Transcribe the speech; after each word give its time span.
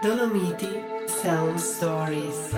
Dolomiti 0.00 1.08
Sound 1.08 1.58
Stories. 1.58 2.54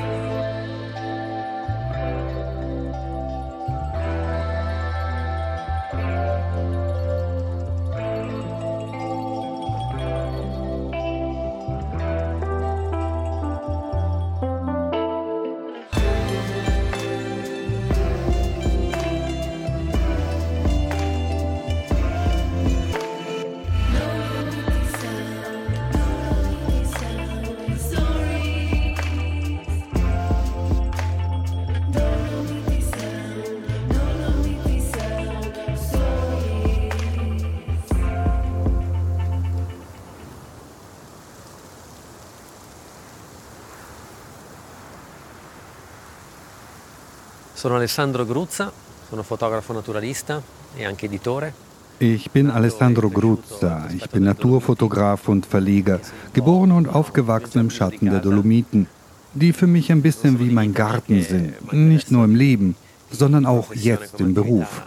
Sono 47.60 47.74
Alessandro 47.74 48.24
Gruzza, 48.24 48.72
sono 49.10 49.22
fotografo 49.22 49.74
naturalista 49.74 50.40
e 50.74 50.86
anche 50.86 51.04
editore. 51.04 51.52
Ich 51.98 52.30
bin 52.30 52.48
Alessandro 52.48 53.10
Gruzza, 53.10 53.86
ich 53.94 54.08
bin 54.08 54.22
Naturfotograf 54.22 55.28
und 55.28 55.44
Verleger, 55.44 56.00
geboren 56.32 56.72
und 56.72 56.88
aufgewachsen 56.88 57.60
im 57.60 57.68
Schatten 57.68 58.08
der 58.08 58.20
Dolomiten, 58.20 58.86
die 59.34 59.52
für 59.52 59.66
mich 59.66 59.92
ein 59.92 60.00
bisschen 60.00 60.40
wie 60.40 60.48
mein 60.48 60.72
Garten 60.72 61.20
sind, 61.20 61.70
nicht 61.70 62.10
nur 62.10 62.24
im 62.24 62.34
Leben, 62.34 62.76
sondern 63.10 63.44
auch 63.44 63.74
jetzt 63.74 64.18
im 64.20 64.32
Beruf. 64.32 64.82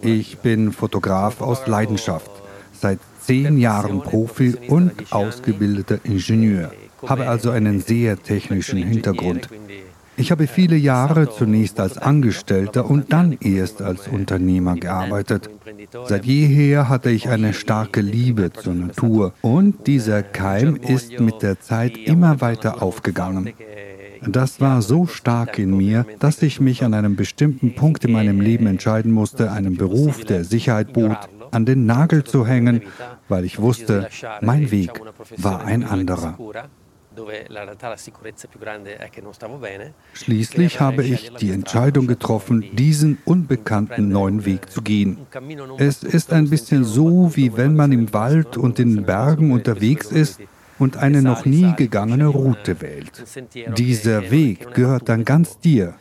Ich 0.00 0.38
bin 0.38 0.72
Fotograf 0.72 1.42
aus 1.42 1.66
Leidenschaft, 1.66 2.30
seit 2.72 3.00
zehn 3.20 3.58
Jahren 3.58 4.00
Profi 4.00 4.56
und 4.68 5.12
ausgebildeter 5.12 5.98
Ingenieur, 6.04 6.72
habe 7.06 7.28
also 7.28 7.50
einen 7.50 7.82
sehr 7.82 8.16
technischen 8.16 8.78
Hintergrund. 8.78 9.50
Ich 10.16 10.30
habe 10.30 10.46
viele 10.46 10.76
Jahre 10.76 11.28
zunächst 11.30 11.80
als 11.80 11.98
Angestellter 11.98 12.88
und 12.88 13.12
dann 13.12 13.36
erst 13.40 13.82
als 13.82 14.06
Unternehmer 14.06 14.76
gearbeitet. 14.76 15.50
Seit 16.06 16.24
jeher 16.24 16.88
hatte 16.88 17.10
ich 17.10 17.28
eine 17.28 17.52
starke 17.52 18.00
Liebe 18.00 18.52
zur 18.52 18.74
Natur 18.74 19.32
und 19.42 19.86
dieser 19.86 20.22
Keim 20.22 20.76
ist 20.76 21.18
mit 21.18 21.42
der 21.42 21.60
Zeit 21.60 21.96
immer 21.96 22.40
weiter 22.40 22.82
aufgegangen. 22.82 23.52
Das 24.26 24.60
war 24.60 24.82
so 24.82 25.06
stark 25.06 25.58
in 25.58 25.76
mir, 25.76 26.06
dass 26.18 26.40
ich 26.42 26.60
mich 26.60 26.82
an 26.84 26.94
einem 26.94 27.16
bestimmten 27.16 27.74
Punkt 27.74 28.04
in 28.04 28.12
meinem 28.12 28.40
Leben 28.40 28.66
entscheiden 28.66 29.12
musste, 29.12 29.50
einen 29.52 29.76
Beruf, 29.76 30.24
der 30.24 30.44
Sicherheit 30.44 30.92
bot, 30.92 31.18
an 31.50 31.66
den 31.66 31.86
Nagel 31.86 32.24
zu 32.24 32.46
hängen, 32.46 32.82
weil 33.28 33.44
ich 33.44 33.60
wusste, 33.60 34.08
mein 34.40 34.70
Weg 34.70 34.92
war 35.36 35.64
ein 35.64 35.84
anderer. 35.84 36.38
Schließlich 40.14 40.80
habe 40.80 41.04
ich 41.04 41.32
die 41.34 41.50
Entscheidung 41.50 42.06
getroffen, 42.06 42.64
diesen 42.76 43.18
unbekannten 43.24 44.08
neuen 44.08 44.44
Weg 44.44 44.70
zu 44.70 44.82
gehen. 44.82 45.18
Es 45.78 46.02
ist 46.02 46.32
ein 46.32 46.50
bisschen 46.50 46.84
so, 46.84 47.36
wie 47.36 47.56
wenn 47.56 47.74
man 47.74 47.92
im 47.92 48.12
Wald 48.12 48.56
und 48.56 48.78
in 48.78 48.96
den 48.96 49.04
Bergen 49.04 49.52
unterwegs 49.52 50.10
ist 50.10 50.40
und 50.78 50.96
eine 50.96 51.22
noch 51.22 51.44
nie 51.44 51.72
gegangene 51.76 52.26
Route 52.26 52.80
wählt. 52.80 53.24
Dieser 53.76 54.30
Weg 54.30 54.74
gehört 54.74 55.08
dann 55.08 55.24
ganz 55.24 55.58
dir. 55.58 55.94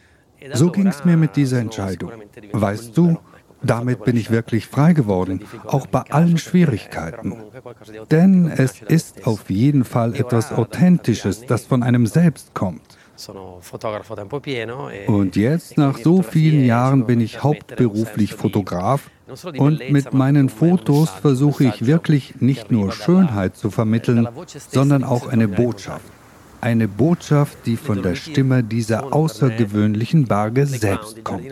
So 0.54 0.72
ging 0.72 0.88
es 0.88 1.06
mir 1.06 1.16
mit 1.16 1.36
dieser 1.36 1.60
Entscheidung. 1.60 2.12
Weißt 2.52 2.98
du, 2.98 3.18
damit 3.64 4.04
bin 4.04 4.18
ich 4.18 4.30
wirklich 4.30 4.68
frei 4.68 4.94
geworden, 4.94 5.42
auch 5.66 5.88
bei 5.88 6.02
allen 6.10 6.38
Schwierigkeiten. 6.38 7.38
Denn 8.12 8.48
es 8.48 8.82
ist 8.82 9.26
auf 9.26 9.50
jeden 9.50 9.84
Fall 9.86 10.16
etwas 10.16 10.52
Authentisches, 10.52 11.46
das 11.46 11.66
von 11.66 11.84
einem 11.84 12.06
selbst 12.06 12.54
kommt. 12.54 12.98
Und 15.08 15.36
jetzt, 15.36 15.78
nach 15.78 15.98
so 15.98 16.22
vielen 16.24 16.66
Jahren, 16.66 17.06
bin 17.06 17.22
ich 17.22 17.44
hauptberuflich 17.44 18.34
Fotograf 18.34 19.10
und 19.58 19.90
mit 19.92 20.14
meinen 20.14 20.50
Fotos 20.50 21.10
versuche 21.10 21.66
ich 21.66 21.86
wirklich 21.86 22.42
nicht 22.42 22.72
nur 22.72 22.92
Schönheit 22.92 23.56
zu 23.56 23.70
vermitteln, 23.70 24.28
sondern 24.70 25.04
auch 25.04 25.28
eine 25.28 25.48
Botschaft. 25.48 26.06
Eine 26.64 26.88
Botschaft, 26.88 27.58
die 27.66 27.76
von 27.76 28.02
der 28.02 28.16
Stimme 28.16 28.64
dieser 28.64 29.14
außergewöhnlichen 29.14 30.24
Berge 30.24 30.66
selbst 30.66 31.22
kommt. 31.26 31.44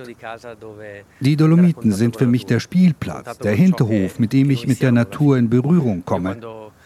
Die 1.20 1.36
Dolomiten 1.36 1.92
sind 1.92 2.16
für 2.16 2.28
mich 2.28 2.46
der 2.46 2.62
Spielplatz, 2.62 3.38
der 3.40 3.54
Hinterhof, 3.54 4.20
mit 4.20 4.32
dem 4.32 4.50
ich 4.50 4.68
mit 4.68 4.82
der 4.82 4.94
Natur 4.94 5.38
in 5.38 5.50
Berührung 5.50 6.06
komme, 6.06 6.38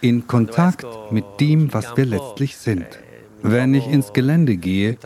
in 0.02 0.25
Kontakt 0.25 0.88
mit 1.12 1.24
dem, 1.40 1.72
was 1.72 1.96
wir 1.97 2.08
letztlich 2.08 2.58
sind. 2.58 2.88
Wenn 3.44 3.75
ich 3.75 3.88
ins 3.88 4.12
Gelände 4.12 4.58
gehe, 4.58 4.97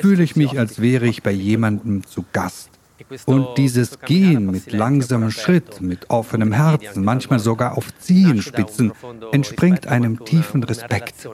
fühle 0.00 0.22
ich 0.22 0.36
mich, 0.36 0.56
als 0.56 0.80
wäre 0.80 1.08
ich 1.08 1.24
bei 1.24 1.32
jemandem 1.32 2.06
zu 2.06 2.24
Gast. 2.32 2.77
Und 3.26 3.56
dieses 3.56 4.00
Gehen 4.00 4.50
mit 4.50 4.72
langsamem 4.72 5.30
Schritt, 5.30 5.80
mit 5.80 6.10
offenem 6.10 6.52
Herzen, 6.52 7.04
manchmal 7.04 7.38
sogar 7.38 7.76
auf 7.76 7.86
Zehenspitzen, 7.98 8.92
entspringt 9.32 9.86
einem 9.86 10.24
tiefen 10.24 10.64
Respekt, 10.64 11.28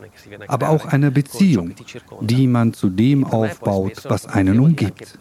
aber 0.47 0.69
auch 0.69 0.87
einer 0.87 1.11
Beziehung, 1.11 1.75
die 2.21 2.47
man 2.47 2.73
zu 2.75 2.91
dem 2.91 3.25
aufbaut, 3.25 4.05
was 4.09 4.27
einen 4.27 4.61
umgibt. 4.61 5.19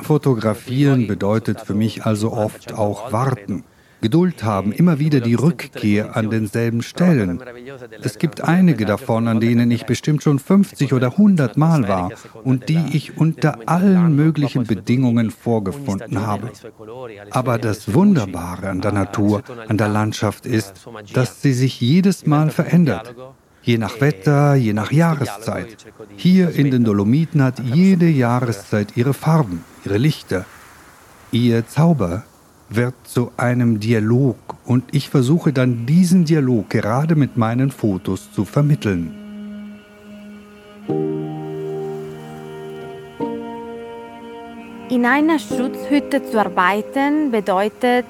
Fotografieren 0.00 1.06
bedeutet 1.06 1.60
für 1.60 1.74
mich 1.74 2.04
also 2.04 2.32
oft 2.32 2.72
auch 2.72 3.12
warten. 3.12 3.64
Geduld 4.06 4.44
haben, 4.44 4.70
immer 4.70 5.00
wieder 5.00 5.18
die 5.18 5.34
Rückkehr 5.34 6.16
an 6.16 6.30
denselben 6.30 6.82
Stellen. 6.82 7.42
Es 8.02 8.18
gibt 8.18 8.40
einige 8.40 8.84
davon, 8.84 9.26
an 9.26 9.40
denen 9.40 9.68
ich 9.72 9.84
bestimmt 9.84 10.22
schon 10.22 10.38
50 10.38 10.92
oder 10.92 11.08
100 11.08 11.56
Mal 11.56 11.88
war 11.88 12.12
und 12.44 12.68
die 12.68 12.84
ich 12.92 13.18
unter 13.18 13.58
allen 13.66 14.14
möglichen 14.14 14.62
Bedingungen 14.62 15.32
vorgefunden 15.32 16.24
habe. 16.24 16.52
Aber 17.30 17.58
das 17.58 17.94
Wunderbare 17.94 18.68
an 18.68 18.80
der 18.80 18.92
Natur, 18.92 19.42
an 19.66 19.76
der 19.76 19.88
Landschaft 19.88 20.46
ist, 20.46 20.86
dass 21.12 21.42
sie 21.42 21.52
sich 21.52 21.80
jedes 21.80 22.26
Mal 22.26 22.50
verändert. 22.50 23.12
Je 23.62 23.76
nach 23.76 24.00
Wetter, 24.00 24.54
je 24.54 24.72
nach 24.72 24.92
Jahreszeit. 24.92 25.84
Hier 26.14 26.50
in 26.50 26.70
den 26.70 26.84
Dolomiten 26.84 27.42
hat 27.42 27.58
jede 27.58 28.06
Jahreszeit 28.06 28.96
ihre 28.96 29.14
Farben, 29.14 29.64
ihre 29.84 29.98
Lichter, 29.98 30.44
ihr 31.32 31.66
Zauber, 31.66 32.22
wird 32.68 32.94
zu 33.04 33.32
einem 33.36 33.80
Dialog 33.80 34.36
und 34.64 34.84
ich 34.92 35.08
versuche 35.08 35.52
dann 35.52 35.86
diesen 35.86 36.24
Dialog 36.24 36.70
gerade 36.70 37.14
mit 37.14 37.36
meinen 37.36 37.70
Fotos 37.70 38.32
zu 38.32 38.44
vermitteln. 38.44 39.14
In 44.88 45.04
einer 45.04 45.38
Schutzhütte 45.38 46.24
zu 46.24 46.38
arbeiten 46.40 47.30
bedeutet, 47.30 48.06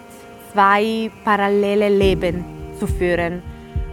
zwei 0.53 1.11
parallele 1.25 1.89
Leben 1.89 2.45
zu 2.79 2.87
führen. 2.87 3.43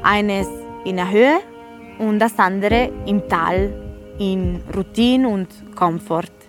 Eines 0.04 0.48
in 0.86 0.98
der 0.98 1.10
Höhe 1.10 1.40
und 1.98 2.20
das 2.20 2.38
andere 2.38 2.92
im 3.06 3.28
Tal, 3.30 3.74
in 4.20 4.62
Routine 4.76 5.28
und 5.28 5.48
Komfort. 5.76 6.43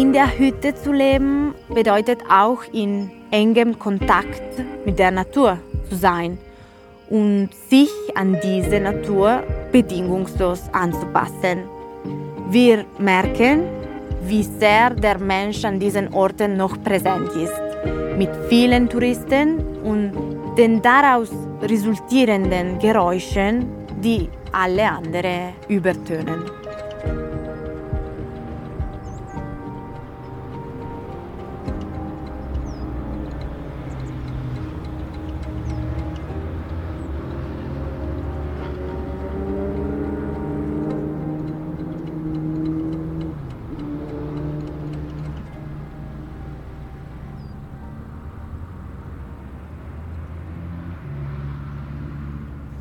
In 0.00 0.14
der 0.14 0.38
Hütte 0.38 0.74
zu 0.74 0.92
leben 0.92 1.54
bedeutet 1.68 2.20
auch 2.30 2.62
in 2.72 3.10
engem 3.30 3.78
Kontakt 3.78 4.42
mit 4.86 4.98
der 4.98 5.10
Natur 5.10 5.58
zu 5.90 5.94
sein 5.94 6.38
und 7.10 7.50
sich 7.68 7.90
an 8.14 8.38
diese 8.42 8.80
Natur 8.80 9.42
bedingungslos 9.70 10.62
anzupassen. 10.72 11.64
Wir 12.48 12.86
merken, 12.98 13.64
wie 14.22 14.42
sehr 14.42 14.88
der 14.88 15.18
Mensch 15.18 15.66
an 15.66 15.78
diesen 15.78 16.14
Orten 16.14 16.56
noch 16.56 16.82
präsent 16.82 17.32
ist, 17.36 17.60
mit 18.16 18.30
vielen 18.48 18.88
Touristen 18.88 19.58
und 19.84 20.12
den 20.56 20.80
daraus 20.80 21.28
resultierenden 21.60 22.78
Geräuschen, 22.78 23.66
die 24.02 24.30
alle 24.50 24.90
anderen 24.90 25.52
übertönen. 25.68 26.59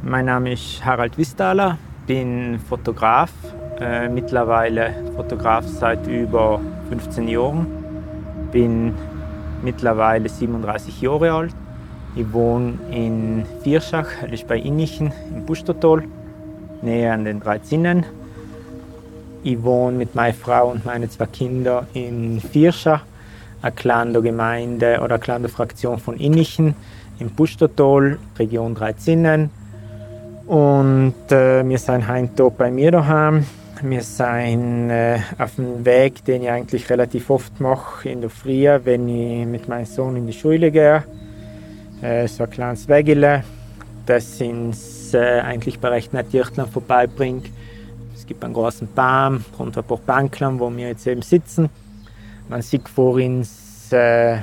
Mein 0.09 0.25
Name 0.25 0.53
ist 0.53 0.83
Harald 0.83 1.19
Wisthaler, 1.19 1.77
bin 2.07 2.59
Fotograf, 2.67 3.31
äh, 3.79 4.09
mittlerweile 4.09 4.91
Fotograf 5.15 5.67
seit 5.67 6.07
über 6.07 6.59
15 6.89 7.27
Jahren, 7.27 7.67
bin 8.51 8.95
mittlerweile 9.61 10.27
37 10.27 11.00
Jahre 11.01 11.31
alt. 11.31 11.56
Ich 12.15 12.33
wohne 12.33 12.79
in 12.89 13.45
Vierschach, 13.61 14.07
das 14.23 14.31
ist 14.31 14.47
bei 14.47 14.57
Innichen 14.57 15.13
im 15.31 15.45
Pustertal, 15.45 16.01
näher 16.81 17.13
an 17.13 17.25
den 17.25 17.39
drei 17.39 17.59
Zinnen. 17.59 18.03
Ich 19.44 19.61
wohne 19.61 19.95
mit 19.95 20.15
meiner 20.15 20.33
Frau 20.33 20.71
und 20.71 20.85
meinen 20.85 21.07
zwei 21.11 21.27
Kindern 21.27 21.85
in 21.94 22.41
Vierschach, 22.41 23.03
eine 23.61 23.73
kleine 23.73 24.19
Gemeinde 24.23 25.01
oder 25.03 25.13
eine 25.13 25.23
kleine 25.23 25.50
Fraktion 25.50 26.00
von 26.00 26.17
Innichen 26.17 26.73
im 27.19 27.29
Pustertal, 27.29 28.17
Region 28.39 28.73
Dreizinnen. 28.73 29.51
Und 30.49 31.31
äh, 31.31 31.63
wir 31.63 31.77
sind 31.77 32.07
heute 32.07 32.49
bei 32.49 32.71
mir 32.71 32.89
daheim. 32.89 33.45
Wir 33.83 34.01
sind 34.01 34.89
äh, 34.89 35.19
auf 35.37 35.53
dem 35.57 35.85
Weg, 35.85 36.25
den 36.25 36.41
ich 36.41 36.49
eigentlich 36.49 36.89
relativ 36.89 37.29
oft 37.29 37.59
mache 37.59 38.09
in 38.09 38.21
der 38.21 38.31
Früh, 38.31 38.67
wenn 38.83 39.07
ich 39.07 39.45
mit 39.45 39.69
meinem 39.69 39.85
Sohn 39.85 40.15
in 40.15 40.25
die 40.25 40.33
Schule 40.33 40.71
gehe. 40.71 41.03
Äh, 42.01 42.27
so 42.27 42.45
ein 42.45 42.49
kleines 42.49 42.87
Wegele, 42.87 43.43
das 44.07 44.41
uns 44.41 45.13
äh, 45.13 45.39
eigentlich 45.41 45.79
bei 45.79 45.89
recht 45.89 46.13
Tiertland 46.31 46.73
vorbeibringt. 46.73 47.45
Es 48.15 48.25
gibt 48.25 48.43
einen 48.43 48.55
großen 48.55 48.87
Baum, 48.95 49.45
und 49.59 49.77
ein 49.77 49.83
paar 49.83 49.97
Banklern, 49.97 50.59
wo 50.59 50.75
wir 50.75 50.87
jetzt 50.87 51.05
eben 51.05 51.21
sitzen. 51.21 51.69
Man 52.49 52.63
sieht 52.63 52.89
vor 52.89 53.13
uns 53.13 53.91
äh, 53.91 54.37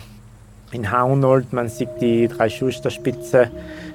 in 0.70 0.88
Haunold, 0.88 1.52
man 1.52 1.68
sieht 1.68 2.00
die 2.00 2.28
drei 2.28 2.48
Schusterspitze, 2.48 3.50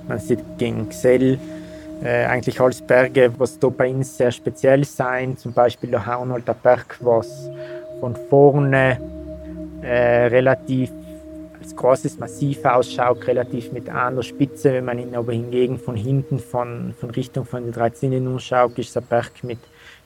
man 0.09 0.19
sieht 0.19 0.39
gegen 0.57 0.89
Gsell, 0.89 1.39
äh, 2.03 2.25
eigentlich 2.25 2.59
Berge, 2.87 3.31
was 3.37 3.59
da 3.59 3.69
bei 3.69 3.89
uns 3.89 4.17
sehr 4.17 4.31
speziell 4.31 4.83
sein. 4.83 5.37
Zum 5.37 5.53
Beispiel 5.53 5.91
der 5.91 6.05
Haunholter 6.05 6.53
Berg, 6.53 6.97
was 7.01 7.49
von 7.99 8.15
vorne 8.29 8.99
äh, 9.81 10.27
relativ 10.27 10.91
als 11.61 11.75
großes 11.75 12.17
Massiv 12.17 12.65
ausschaut, 12.65 13.27
relativ 13.27 13.71
mit 13.71 13.87
einer 13.89 14.23
Spitze. 14.23 14.73
Wenn 14.73 14.85
man 14.85 14.99
ihn 14.99 15.15
aber 15.15 15.33
hingegen 15.33 15.77
von 15.77 15.95
hinten, 15.95 16.39
von, 16.39 16.93
von 16.99 17.11
Richtung 17.11 17.45
von 17.45 17.63
den 17.63 17.71
drei 17.71 17.91
Zinnen 17.91 18.27
anschaut, 18.27 18.79
ist 18.79 18.95
der 18.95 19.01
Berg 19.01 19.43
mit 19.43 19.59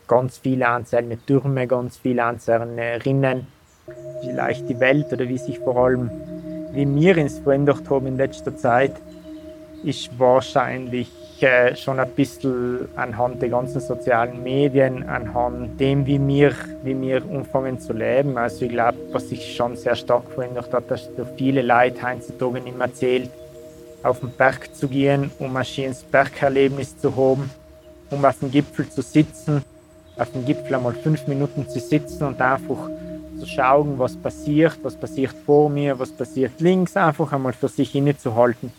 ganz 0.08 0.38
vielen 0.38 0.64
Anzahlen 0.64 1.18
Türme, 1.26 1.66
ganz 1.66 1.98
vielen 1.98 2.20
Anzahlen 2.20 2.78
Rinnen. 2.78 3.48
Vielleicht 4.22 4.68
die 4.68 4.80
Welt 4.80 5.14
oder 5.14 5.28
wie 5.30 5.38
sich 5.38 5.60
vor 5.60 5.78
allem, 5.78 6.10
wie 6.74 6.94
wir 6.94 7.18
ins 7.18 7.40
verändert 7.40 7.90
haben 7.90 8.08
in 8.08 8.18
letzter 8.18 8.56
Zeit, 8.58 8.94
ist 9.84 10.10
wahrscheinlich 10.20 11.12
äh, 11.44 11.76
schon 11.76 12.00
ein 12.00 12.10
bisschen 12.12 12.88
anhand 12.96 13.42
der 13.42 13.50
ganzen 13.50 13.82
sozialen 13.82 14.42
Medien, 14.44 15.08
anhand 15.08 15.80
dem, 15.80 16.06
wie 16.06 16.20
wir, 16.26 16.54
wie 16.84 17.00
wir 17.00 17.24
anfangen 17.24 17.80
zu 17.80 17.94
leben. 17.94 18.38
Also 18.38 18.66
ich 18.66 18.72
glaube, 18.72 18.98
was 19.12 19.30
sich 19.30 19.56
schon 19.56 19.76
sehr 19.76 19.96
stark 19.96 20.30
verändert 20.34 20.74
hat, 20.74 20.90
dass 20.90 21.10
viele 21.38 21.62
Leute 21.62 22.02
heutzutage 22.04 22.62
nicht 22.62 22.78
mehr 22.78 22.94
zählt, 22.94 23.30
auf 24.04 24.20
den 24.20 24.32
Berg 24.32 24.74
zu 24.76 24.88
gehen, 24.88 25.32
um 25.40 25.56
ein 25.58 25.66
schönes 25.66 26.04
Bergerlebnis 26.04 26.98
zu 26.98 27.16
haben, 27.16 27.50
um 28.12 28.24
auf 28.24 28.40
dem 28.40 28.52
Gipfel 28.52 28.88
zu 28.90 29.02
sitzen, 29.02 29.64
auf 30.18 30.32
dem 30.32 30.46
Gipfel 30.46 30.76
einmal 30.76 30.94
fünf 30.94 31.28
Minuten 31.28 31.68
zu 31.68 31.80
sitzen 31.80 32.24
und 32.24 32.40
einfach 32.40 32.90
zu 33.40 33.46
schauen, 33.46 33.98
was 33.98 34.16
passiert, 34.16 34.78
was 34.84 34.96
passiert 34.96 35.36
vor 35.46 35.70
mir, 35.70 35.98
was 36.00 36.12
passiert 36.12 36.62
links, 36.62 36.96
einfach 36.96 37.34
einmal 37.34 37.54
für 37.54 37.68
sich 37.68 37.94
innezuhalten 37.96 38.72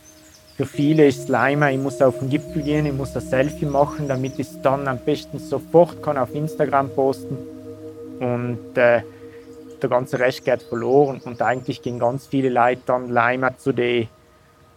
für 0.56 0.64
viele 0.64 1.06
ist 1.06 1.28
Leimer, 1.28 1.70
ich 1.70 1.78
muss 1.78 2.00
auf 2.00 2.18
den 2.18 2.30
Gipfel 2.30 2.62
gehen, 2.62 2.86
ich 2.86 2.92
muss 2.94 3.14
ein 3.14 3.20
Selfie 3.20 3.66
machen, 3.66 4.08
damit 4.08 4.38
ich 4.38 4.48
es 4.48 4.62
dann 4.62 4.88
am 4.88 4.98
besten 4.98 5.38
sofort 5.38 6.02
kann 6.02 6.16
auf 6.16 6.34
Instagram 6.34 6.88
posten. 6.88 7.36
Und 8.20 8.78
äh, 8.78 9.02
der 9.82 9.90
ganze 9.90 10.18
Rest 10.18 10.46
geht 10.46 10.62
verloren. 10.62 11.20
Und 11.22 11.42
eigentlich 11.42 11.82
gehen 11.82 11.98
ganz 11.98 12.26
viele 12.26 12.48
Leute 12.48 12.80
dann 12.86 13.10
Leimer 13.10 13.58
zu 13.58 13.72
den 13.72 14.08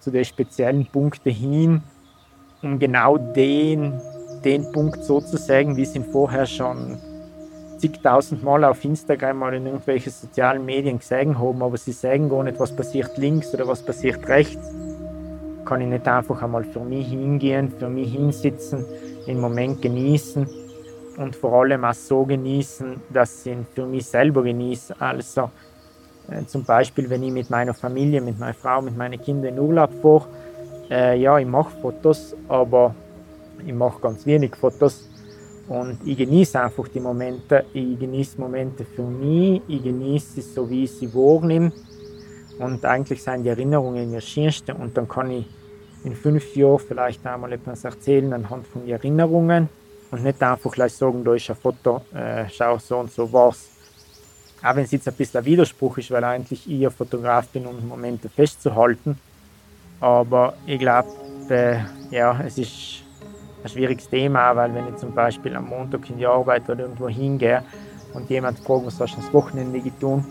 zu 0.01 0.11
speziellen 0.25 0.85
Punkten 0.85 1.29
hin, 1.29 1.81
um 2.61 2.77
genau 2.79 3.17
den, 3.17 4.01
den 4.43 4.69
Punkt 4.73 5.03
so 5.03 5.21
zu 5.21 5.37
sagen, 5.37 5.77
wie 5.77 5.85
sie 5.85 5.99
ihn 5.99 6.05
vorher 6.05 6.45
schon 6.45 6.97
zigtausend 7.77 8.43
Mal 8.43 8.65
auf 8.65 8.83
Instagram 8.83 9.41
oder 9.41 9.53
in 9.53 9.65
irgendwelchen 9.65 10.11
sozialen 10.11 10.65
Medien 10.65 10.99
gesehen 10.99 11.39
haben, 11.39 11.61
aber 11.61 11.77
sie 11.77 11.93
sagen 11.93 12.29
gar 12.29 12.43
nicht, 12.43 12.59
was 12.59 12.73
passiert 12.73 13.17
links 13.17 13.53
oder 13.53 13.67
was 13.67 13.81
passiert 13.81 14.27
rechts 14.27 14.73
kann 15.69 15.81
ich 15.81 15.87
nicht 15.87 16.07
einfach 16.07 16.41
einmal 16.41 16.63
für 16.63 16.79
mich 16.79 17.09
hingehen, 17.09 17.71
für 17.77 17.89
mich 17.89 18.11
hinsitzen, 18.11 18.83
den 19.27 19.39
Moment 19.39 19.83
genießen 19.83 20.49
und 21.17 21.35
vor 21.35 21.61
allem 21.61 21.85
auch 21.85 21.93
so 21.93 22.25
genießen, 22.25 22.99
dass 23.13 23.45
ich 23.45 23.51
ihn 23.51 23.67
für 23.75 23.85
mich 23.85 24.07
selber 24.07 24.41
genieße. 24.41 24.95
Also 24.99 25.51
äh, 26.27 26.43
zum 26.47 26.63
Beispiel, 26.63 27.07
wenn 27.11 27.21
ich 27.21 27.31
mit 27.31 27.51
meiner 27.51 27.75
Familie, 27.75 28.19
mit 28.19 28.39
meiner 28.39 28.55
Frau, 28.55 28.81
mit 28.81 28.97
meinen 28.97 29.21
Kindern 29.21 29.53
in 29.53 29.59
Urlaub 29.59 29.91
fahre, 30.01 30.25
äh, 30.89 31.21
ja, 31.21 31.37
ich 31.37 31.45
mache 31.45 31.69
Fotos, 31.81 32.35
aber 32.47 32.95
ich 33.63 33.73
mache 33.73 34.01
ganz 34.01 34.25
wenig 34.25 34.55
Fotos 34.55 35.07
und 35.67 35.99
ich 36.03 36.17
genieße 36.17 36.59
einfach 36.59 36.87
die 36.87 36.99
Momente. 36.99 37.63
Ich 37.73 37.99
genieße 37.99 38.41
Momente 38.41 38.85
für 38.85 39.03
mich, 39.03 39.61
ich 39.67 39.83
genieße 39.83 40.33
sie 40.33 40.41
so, 40.41 40.67
wie 40.67 40.85
ich 40.85 40.91
sie 40.93 41.13
wahrnehme. 41.13 41.71
Und 42.57 42.83
eigentlich 42.85 43.21
sind 43.21 43.43
die 43.43 43.49
Erinnerungen 43.49 44.11
das 44.11 44.25
Schönste 44.25 44.73
und 44.73 44.97
dann 44.97 45.07
kann 45.07 45.29
ich 45.29 45.45
in 46.03 46.15
fünf 46.15 46.55
Jahren 46.55 46.79
vielleicht 46.79 47.25
einmal 47.25 47.51
etwas 47.53 47.83
erzählen 47.83 48.31
anhand 48.33 48.67
von 48.67 48.87
Erinnerungen 48.87 49.69
und 50.11 50.23
nicht 50.23 50.41
einfach 50.41 50.71
gleich 50.71 50.93
sagen, 50.93 51.23
da 51.23 51.33
ist 51.33 51.49
ein 51.49 51.55
Foto, 51.55 52.01
äh, 52.13 52.45
schau, 52.49 52.77
so 52.77 52.97
und 52.97 53.11
so 53.11 53.31
war's. 53.31 53.69
Auch 54.63 54.75
wenn 54.75 54.83
es 54.83 54.91
jetzt 54.91 55.07
ein 55.07 55.13
bisschen 55.13 55.39
ein 55.39 55.45
Widerspruch 55.45 55.97
ist, 55.97 56.11
weil 56.11 56.23
eigentlich 56.23 56.69
ich 56.69 56.85
ein 56.85 56.91
Fotograf 56.91 57.47
bin, 57.49 57.65
um 57.65 57.87
Momente 57.87 58.27
festzuhalten. 58.29 59.17
Aber 60.01 60.53
ich 60.65 60.79
glaube, 60.79 61.09
äh, 61.49 61.79
ja, 62.11 62.39
es 62.45 62.57
ist 62.57 63.03
ein 63.63 63.69
schwieriges 63.69 64.09
Thema, 64.09 64.55
weil 64.55 64.73
wenn 64.73 64.87
ich 64.87 64.95
zum 64.97 65.13
Beispiel 65.13 65.55
am 65.55 65.67
Montag 65.67 66.09
in 66.09 66.17
die 66.17 66.25
Arbeit 66.25 66.69
oder 66.69 66.81
irgendwo 66.81 67.07
hingehe 67.07 67.63
und 68.13 68.29
jemand 68.29 68.59
fragt, 68.59 68.85
was 68.85 68.99
hast 68.99 69.15
du 69.15 69.21
das 69.21 69.33
Wochenende 69.33 69.79
getan? 69.79 70.25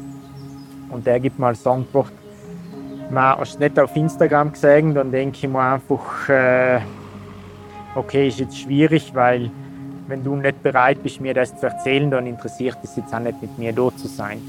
Und 0.91 1.07
der 1.07 1.21
gibt 1.21 1.39
mal 1.39 1.49
als 1.49 1.67
Antwort, 1.67 2.13
man 3.11 3.41
es 3.41 3.59
nicht 3.59 3.79
auf 3.79 3.95
Instagram 3.97 4.53
gesehen, 4.53 4.95
dann 4.95 5.11
denke 5.11 5.37
ich 5.37 5.49
mir 5.49 5.61
einfach, 5.61 6.29
äh, 6.29 6.81
okay, 7.95 8.29
ist 8.29 8.41
jetzt 8.41 8.59
schwierig, 8.59 9.15
weil 9.15 9.51
wenn 10.07 10.25
du 10.25 10.37
nicht 10.37 10.63
bereit 10.63 11.03
bist, 11.03 11.21
mir 11.21 11.35
das 11.35 11.59
zu 11.59 11.67
erzählen, 11.67 12.11
dann 12.11 12.27
interessiert 12.27 12.79
es 12.83 12.97
jetzt 12.97 13.15
auch 13.15 13.19
nicht, 13.19 13.41
mit 13.41 13.59
mir 13.59 13.73
dort 13.73 13.99
zu 13.99 14.09
sein. 14.09 14.41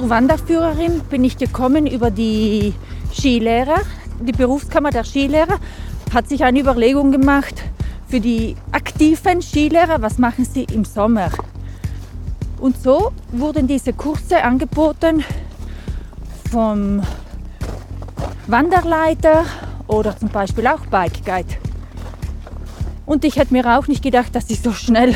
Zur 0.00 0.08
Wanderführerin 0.08 1.02
bin 1.10 1.24
ich 1.24 1.36
gekommen 1.36 1.86
über 1.86 2.10
die 2.10 2.72
Skilehrer. 3.12 3.82
Die 4.18 4.32
Berufskammer 4.32 4.88
der 4.88 5.04
Skilehrer 5.04 5.58
hat 6.14 6.26
sich 6.26 6.42
eine 6.42 6.58
Überlegung 6.58 7.12
gemacht 7.12 7.62
für 8.08 8.18
die 8.18 8.56
aktiven 8.72 9.42
Skilehrer, 9.42 10.00
was 10.00 10.16
machen 10.16 10.46
sie 10.46 10.64
im 10.64 10.86
Sommer. 10.86 11.28
Und 12.58 12.82
so 12.82 13.12
wurden 13.30 13.66
diese 13.66 13.92
Kurse 13.92 14.42
angeboten 14.42 15.22
vom 16.50 17.02
Wanderleiter 18.46 19.44
oder 19.86 20.16
zum 20.16 20.30
Beispiel 20.30 20.66
auch 20.66 20.86
Bike 20.86 21.26
Guide. 21.26 21.56
Und 23.04 23.26
ich 23.26 23.36
hätte 23.36 23.52
mir 23.52 23.78
auch 23.78 23.86
nicht 23.86 24.02
gedacht, 24.02 24.34
dass 24.34 24.48
ich 24.48 24.62
so 24.62 24.72
schnell 24.72 25.14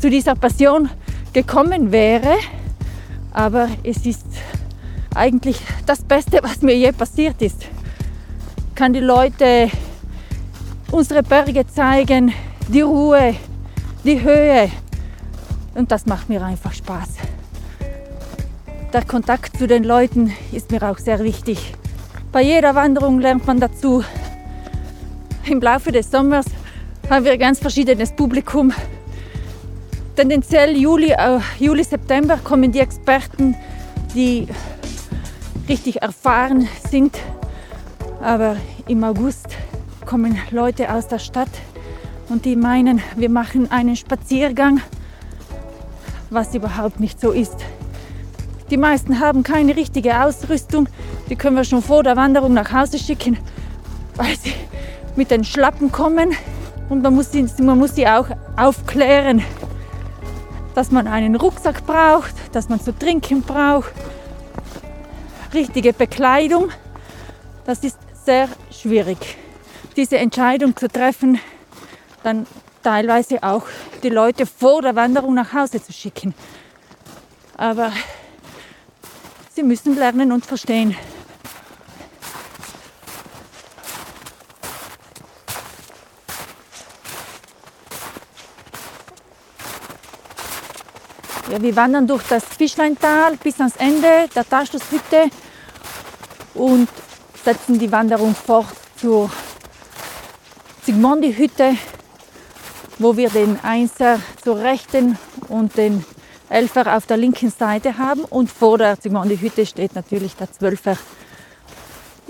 zu 0.00 0.08
dieser 0.08 0.34
Passion 0.34 0.88
gekommen 1.34 1.92
wäre. 1.92 2.32
Aber 3.34 3.68
es 3.82 4.06
ist 4.06 4.26
eigentlich 5.14 5.58
das 5.84 6.02
Beste, 6.02 6.38
was 6.42 6.62
mir 6.62 6.76
je 6.76 6.92
passiert 6.92 7.42
ist. 7.42 7.64
Ich 8.68 8.74
kann 8.74 8.92
die 8.92 9.00
Leute 9.00 9.70
unsere 10.90 11.22
Berge 11.22 11.66
zeigen, 11.66 12.32
die 12.68 12.80
Ruhe, 12.80 13.34
die 14.04 14.22
Höhe. 14.22 14.70
Und 15.74 15.90
das 15.90 16.06
macht 16.06 16.28
mir 16.28 16.42
einfach 16.44 16.72
Spaß. 16.72 17.08
Der 18.92 19.04
Kontakt 19.04 19.58
zu 19.58 19.66
den 19.66 19.82
Leuten 19.82 20.32
ist 20.52 20.70
mir 20.70 20.82
auch 20.88 20.98
sehr 20.98 21.18
wichtig. 21.24 21.74
Bei 22.30 22.42
jeder 22.42 22.76
Wanderung 22.76 23.18
lernt 23.18 23.46
man 23.46 23.58
dazu. 23.58 24.04
Im 25.46 25.60
Laufe 25.60 25.90
des 25.90 26.10
Sommers 26.10 26.46
haben 27.10 27.24
wir 27.24 27.36
ganz 27.36 27.58
verschiedenes 27.58 28.12
Publikum. 28.12 28.72
Tendenziell 30.16 30.76
Juli, 30.76 31.10
äh, 31.10 31.40
Juli, 31.58 31.82
September 31.82 32.36
kommen 32.36 32.70
die 32.70 32.78
Experten, 32.78 33.56
die 34.14 34.46
richtig 35.68 36.02
erfahren 36.02 36.68
sind. 36.88 37.18
Aber 38.22 38.56
im 38.86 39.02
August 39.02 39.48
kommen 40.06 40.38
Leute 40.52 40.92
aus 40.92 41.08
der 41.08 41.18
Stadt 41.18 41.48
und 42.28 42.44
die 42.44 42.54
meinen, 42.54 43.02
wir 43.16 43.28
machen 43.28 43.72
einen 43.72 43.96
Spaziergang, 43.96 44.80
was 46.30 46.54
überhaupt 46.54 47.00
nicht 47.00 47.20
so 47.20 47.32
ist. 47.32 47.56
Die 48.70 48.76
meisten 48.76 49.18
haben 49.18 49.42
keine 49.42 49.74
richtige 49.74 50.22
Ausrüstung, 50.22 50.88
die 51.28 51.34
können 51.34 51.56
wir 51.56 51.64
schon 51.64 51.82
vor 51.82 52.04
der 52.04 52.14
Wanderung 52.14 52.54
nach 52.54 52.72
Hause 52.72 53.00
schicken, 53.00 53.36
weil 54.14 54.36
sie 54.36 54.54
mit 55.16 55.32
den 55.32 55.42
Schlappen 55.42 55.90
kommen 55.90 56.34
und 56.88 57.02
man 57.02 57.16
muss 57.16 57.32
sie, 57.32 57.44
man 57.60 57.78
muss 57.78 57.96
sie 57.96 58.06
auch 58.06 58.28
aufklären, 58.56 59.42
dass 60.74 60.90
man 60.90 61.06
einen 61.06 61.36
Rucksack 61.36 61.86
braucht, 61.86 62.34
dass 62.52 62.68
man 62.68 62.80
zu 62.80 62.96
trinken 62.96 63.42
braucht, 63.42 63.92
richtige 65.52 65.92
Bekleidung. 65.92 66.70
Das 67.64 67.78
ist 67.80 67.98
sehr 68.24 68.48
schwierig, 68.70 69.36
diese 69.96 70.18
Entscheidung 70.18 70.76
zu 70.76 70.88
treffen, 70.88 71.38
dann 72.22 72.46
teilweise 72.82 73.42
auch 73.42 73.64
die 74.02 74.08
Leute 74.10 74.46
vor 74.46 74.82
der 74.82 74.94
Wanderung 74.96 75.34
nach 75.34 75.52
Hause 75.52 75.82
zu 75.82 75.92
schicken. 75.92 76.34
Aber 77.56 77.92
sie 79.54 79.62
müssen 79.62 79.96
lernen 79.96 80.32
und 80.32 80.44
verstehen. 80.44 80.96
Ja, 91.54 91.62
wir 91.62 91.76
wandern 91.76 92.08
durch 92.08 92.24
das 92.24 92.42
Fischleintal 92.44 93.36
bis 93.36 93.60
ans 93.60 93.76
Ende 93.76 94.28
der 94.34 94.44
Taschlushütte 94.44 95.30
und 96.54 96.88
setzen 97.44 97.78
die 97.78 97.92
Wanderung 97.92 98.34
fort 98.34 98.66
zur 98.96 99.30
Zigmondi-Hütte, 100.82 101.76
wo 102.98 103.16
wir 103.16 103.30
den 103.30 103.60
Einser 103.62 104.18
zur 104.42 104.58
rechten 104.58 105.16
und 105.46 105.76
den 105.76 106.04
Elfer 106.48 106.96
auf 106.96 107.06
der 107.06 107.18
linken 107.18 107.52
Seite 107.52 107.98
haben. 107.98 108.24
Und 108.24 108.50
vor 108.50 108.78
der 108.78 108.98
Zigmondi-Hütte 108.98 109.64
steht 109.64 109.94
natürlich 109.94 110.34
der 110.34 110.52
Zwölfer, 110.52 110.98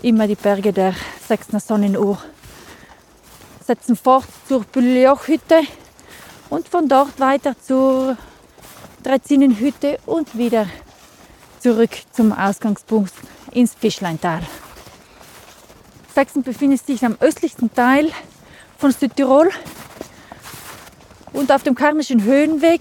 immer 0.03 0.27
die 0.27 0.35
Berge 0.35 0.75
der 0.75 0.93
sechsten 1.27 1.61
Sonnenuhr. 1.61 2.19
Setzen 3.67 3.97
fort 3.97 4.27
zur 4.47 4.65
Büljoch-Hütte 4.65 5.63
und 6.51 6.69
von 6.69 6.91
dort 6.91 7.19
weiter 7.19 7.57
zur 7.59 8.19
Dreizinnenhütte 9.05 9.99
und 10.07 10.37
wieder 10.37 10.67
zurück 11.61 11.91
zum 12.11 12.33
Ausgangspunkt 12.33 13.13
ins 13.53 13.75
Fischleintal. 13.75 14.41
Sachsen 16.15 16.43
befindet 16.43 16.85
sich 16.87 17.05
am 17.05 17.17
östlichsten 17.21 17.73
Teil 17.73 18.11
von 18.79 18.93
Südtirol 18.93 19.51
und 21.35 21.53
auf 21.53 21.63
dem 21.63 21.75
Karnischen 21.75 22.25
Höhenweg 22.25 22.81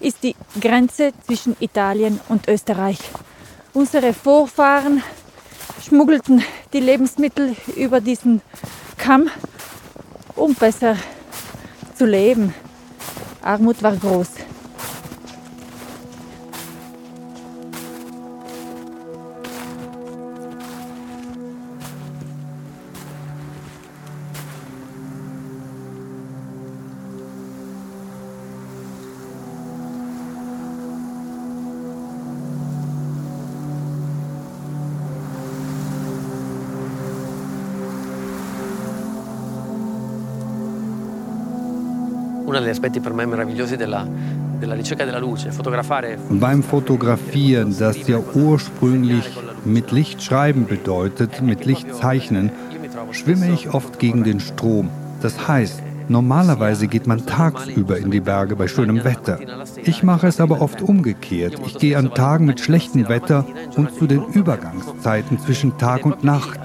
ist 0.00 0.24
die 0.24 0.34
Grenze 0.60 1.12
zwischen 1.24 1.56
Italien 1.60 2.20
und 2.28 2.48
Österreich. 2.48 2.98
Unsere 3.72 4.12
Vorfahren 4.14 5.02
schmuggelten 5.86 6.42
die 6.72 6.80
Lebensmittel 6.80 7.54
über 7.76 8.00
diesen 8.00 8.42
Kamm, 8.98 9.30
um 10.34 10.54
besser 10.54 10.96
zu 11.94 12.04
leben. 12.04 12.52
Armut 13.42 13.80
war 13.82 13.96
groß. 13.96 14.28
Uno 42.52 42.60
degli 42.60 42.68
aspetti 42.68 43.00
per 43.00 43.14
me 43.14 43.24
meravigliosi 43.24 43.78
della. 43.78 44.06
Beim 46.28 46.62
Fotografieren, 46.62 47.74
das 47.78 48.06
ja 48.06 48.18
ursprünglich 48.34 49.24
mit 49.64 49.90
Licht 49.90 50.22
schreiben 50.22 50.66
bedeutet, 50.66 51.40
mit 51.40 51.64
Licht 51.64 51.94
zeichnen, 51.94 52.50
schwimme 53.10 53.50
ich 53.54 53.72
oft 53.72 53.98
gegen 53.98 54.22
den 54.22 54.38
Strom. 54.38 54.90
Das 55.22 55.48
heißt, 55.48 55.82
Normalerweise 56.08 56.88
geht 56.88 57.06
man 57.06 57.24
tagsüber 57.24 57.96
in 57.96 58.10
die 58.10 58.20
Berge 58.20 58.56
bei 58.56 58.68
schönem 58.68 59.04
Wetter. 59.04 59.38
Ich 59.82 60.02
mache 60.02 60.26
es 60.26 60.40
aber 60.40 60.60
oft 60.60 60.82
umgekehrt. 60.82 61.54
Ich 61.64 61.78
gehe 61.78 61.96
an 61.96 62.12
Tagen 62.12 62.44
mit 62.44 62.60
schlechtem 62.60 63.08
Wetter 63.08 63.46
und 63.76 63.94
zu 63.94 64.06
den 64.06 64.24
Übergangszeiten 64.24 65.38
zwischen 65.38 65.78
Tag 65.78 66.04
und 66.04 66.24
Nacht. 66.24 66.58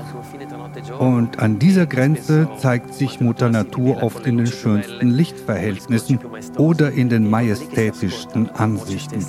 Und 0.99 1.39
an 1.39 1.59
dieser 1.59 1.85
Grenze 1.85 2.47
zeigt 2.57 2.93
sich 2.93 3.19
Mutter 3.19 3.49
Natur 3.49 4.01
oft 4.03 4.25
in 4.25 4.37
den 4.37 4.47
schönsten 4.47 5.09
Lichtverhältnissen 5.09 6.19
oder 6.57 6.91
in 6.91 7.09
den 7.09 7.29
majestätischsten 7.29 8.49
Ansichten. 8.49 9.25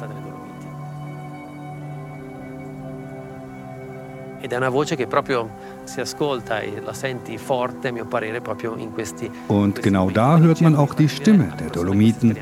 Ed 4.40 4.52
è 4.52 4.56
una 4.56 4.70
voce 4.70 4.96
che 4.96 5.06
proprio 5.06 5.50
si 5.84 6.00
ascolta 6.00 6.60
e 6.60 6.80
la 6.80 6.92
senti 6.92 7.36
forte, 7.38 7.88
a 7.88 7.92
mio 7.92 8.06
parere, 8.06 8.40
proprio 8.40 8.76
in 8.76 8.92
questi. 8.92 9.28
Und 9.48 9.82
genau 9.82 10.10
da 10.10 10.38
hört 10.38 10.60
man 10.60 10.76
auch 10.76 10.94
die 10.94 11.08
Stimme 11.08 11.52
der 11.58 11.70
Dolomiten. 11.70 12.36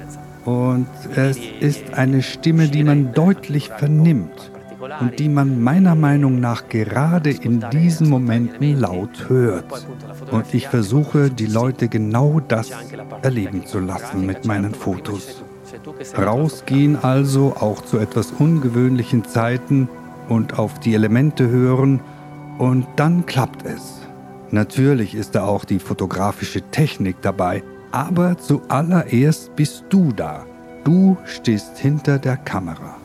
Und 0.44 0.86
es 1.16 1.38
ist 1.60 1.94
eine 1.94 2.22
Stimme, 2.22 2.68
die 2.68 2.84
man 2.84 3.12
deutlich 3.12 3.70
vernimmt 3.70 4.52
und 5.00 5.18
die 5.18 5.28
man 5.28 5.62
meiner 5.62 5.94
Meinung 5.94 6.40
nach 6.40 6.68
gerade 6.68 7.30
in 7.30 7.64
diesen 7.72 8.08
Momenten 8.08 8.78
laut 8.78 9.28
hört. 9.28 9.86
Und 10.30 10.54
ich 10.54 10.68
versuche, 10.68 11.30
die 11.30 11.46
Leute 11.46 11.88
genau 11.88 12.40
das 12.40 12.70
erleben 13.22 13.66
zu 13.66 13.80
lassen 13.80 14.26
mit 14.26 14.44
meinen 14.44 14.74
Fotos. 14.74 15.42
Rausgehen 16.16 16.96
also 17.02 17.54
auch 17.58 17.82
zu 17.82 17.98
etwas 17.98 18.32
ungewöhnlichen 18.32 19.24
Zeiten 19.24 19.88
und 20.28 20.58
auf 20.58 20.78
die 20.80 20.94
Elemente 20.94 21.48
hören 21.48 22.00
und 22.58 22.86
dann 22.96 23.26
klappt 23.26 23.64
es. 23.66 24.00
Natürlich 24.50 25.14
ist 25.14 25.34
da 25.34 25.44
auch 25.44 25.64
die 25.64 25.78
fotografische 25.78 26.62
Technik 26.70 27.16
dabei, 27.20 27.62
aber 27.90 28.38
zuallererst 28.38 29.54
bist 29.56 29.84
du 29.90 30.12
da. 30.12 30.46
Du 30.84 31.16
stehst 31.24 31.78
hinter 31.78 32.18
der 32.18 32.36
Kamera. 32.36 32.95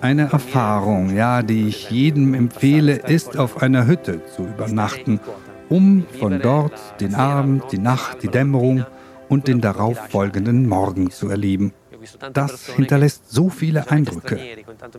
Eine 0.00 0.32
Erfahrung, 0.32 1.16
ja, 1.16 1.42
die 1.42 1.68
ich 1.68 1.90
jedem 1.90 2.34
empfehle, 2.34 2.96
ist 2.96 3.38
auf 3.38 3.62
einer 3.62 3.86
Hütte 3.86 4.20
zu 4.34 4.42
übernachten, 4.42 5.20
um 5.68 6.04
von 6.18 6.40
dort 6.40 6.72
den 7.00 7.14
Abend, 7.14 7.64
die 7.70 7.78
Nacht, 7.78 8.22
die 8.22 8.28
Dämmerung 8.28 8.84
und 9.28 9.46
den 9.46 9.60
darauffolgenden 9.60 10.68
Morgen 10.68 11.10
zu 11.10 11.28
erleben. 11.28 11.72
Das 12.32 12.66
hinterlässt 12.74 13.30
so 13.30 13.50
viele 13.50 13.90
Eindrücke. 13.90 14.38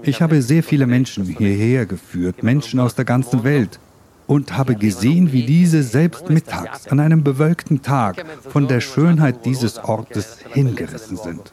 Ich 0.03 0.21
habe 0.21 0.41
sehr 0.41 0.63
viele 0.63 0.87
Menschen 0.87 1.25
hierher 1.25 1.85
geführt, 1.85 2.43
Menschen 2.43 2.79
aus 2.79 2.95
der 2.95 3.05
ganzen 3.05 3.43
Welt, 3.43 3.79
und 4.27 4.55
habe 4.55 4.75
gesehen, 4.75 5.33
wie 5.33 5.43
diese 5.43 5.81
selbst 5.81 6.29
mittags 6.29 6.87
an 6.87 6.99
einem 6.99 7.23
bewölkten 7.23 7.81
Tag 7.81 8.23
von 8.47 8.67
der 8.67 8.79
Schönheit 8.79 9.43
dieses 9.43 9.79
Ortes 9.79 10.37
hingerissen 10.53 11.17
sind. 11.17 11.51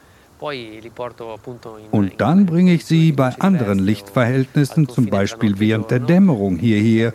Und 1.91 2.13
dann 2.19 2.47
bringe 2.47 2.73
ich 2.75 2.85
sie 2.85 3.13
bei 3.13 3.35
anderen 3.39 3.79
Lichtverhältnissen, 3.79 4.89
zum 4.89 5.07
Beispiel 5.07 5.59
während 5.59 5.91
der 5.91 6.01
Dämmerung, 6.01 6.57
hierher. 6.57 7.13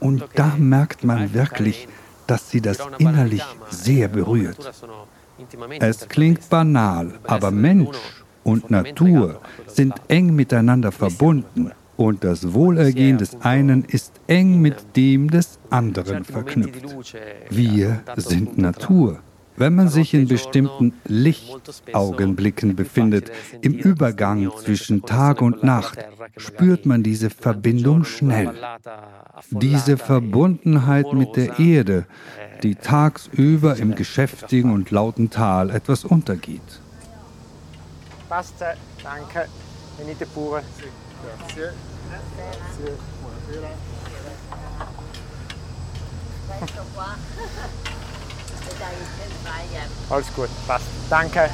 Und 0.00 0.24
da 0.34 0.54
merkt 0.56 1.04
man 1.04 1.34
wirklich, 1.34 1.88
dass 2.26 2.50
sie 2.50 2.60
das 2.60 2.78
innerlich 2.98 3.44
sehr 3.70 4.08
berührt. 4.08 4.72
Es 5.80 6.08
klingt 6.08 6.48
banal, 6.48 7.12
aber 7.24 7.50
Mensch 7.50 7.96
und 8.44 8.70
Natur 8.70 9.40
sind 9.66 9.94
eng 10.08 10.34
miteinander 10.34 10.92
verbunden 10.92 11.72
Und 12.00 12.24
das 12.24 12.54
Wohlergehen 12.54 13.18
des 13.18 13.42
einen 13.42 13.84
ist 13.84 14.12
eng 14.26 14.62
mit 14.62 14.96
dem 14.96 15.30
des 15.30 15.58
anderen 15.68 16.24
verknüpft. 16.24 16.82
Wir 17.50 18.00
sind 18.16 18.56
Natur. 18.56 19.18
Wenn 19.60 19.74
man 19.74 19.88
sich 19.90 20.14
in 20.14 20.26
bestimmten 20.26 20.94
Lichtaugenblicken 21.04 22.76
befindet, 22.76 23.30
im 23.60 23.74
Übergang 23.74 24.50
zwischen 24.56 25.02
Tag 25.02 25.42
und 25.42 25.62
Nacht, 25.62 25.98
spürt 26.38 26.86
man 26.86 27.02
diese 27.02 27.28
Verbindung 27.28 28.04
schnell. 28.04 28.54
Diese 29.50 29.98
Verbundenheit 29.98 31.12
mit 31.12 31.36
der 31.36 31.58
Erde, 31.58 32.06
die 32.62 32.74
tagsüber 32.74 33.76
im 33.76 33.94
geschäftigen 33.94 34.72
und 34.72 34.90
lauten 34.90 35.28
Tal 35.28 35.68
etwas 35.68 36.06
untergeht. 36.06 36.80
Basta, 38.30 38.72
danke. 39.02 39.46
Venite 39.98 40.24
pure. 40.24 40.62
Grazie. 41.22 41.68
Grazie. 42.38 42.96
Buonasera. 43.20 43.68
Alles 50.10 50.26
gut, 50.34 50.48
passt. 50.66 50.86
Danke. 51.08 51.50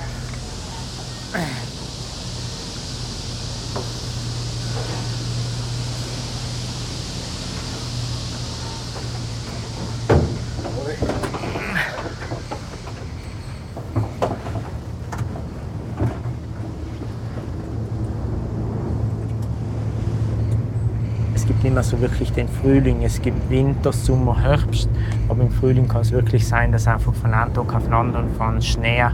Es 21.76 21.90
gibt 21.90 21.92
immer 21.92 21.99
so 21.99 22.09
wirklich 22.09 22.33
den 22.33 22.49
Frühling, 22.49 23.02
es 23.02 23.21
gibt 23.21 23.50
Winter, 23.50 23.92
Sommer, 23.92 24.40
Herbst, 24.40 24.88
aber 25.28 25.42
im 25.42 25.50
Frühling 25.50 25.87
kann 25.87 26.00
es 26.00 26.11
wirklich 26.11 26.49
sein, 26.49 26.73
dass 26.73 26.88
einfach 26.88 27.12
von 27.12 27.35
einem 27.35 27.52
Tag 27.52 27.75
auf 27.75 27.85
den 27.85 27.92
anderen 27.92 28.30
von 28.30 28.62
Schnee 28.62 29.04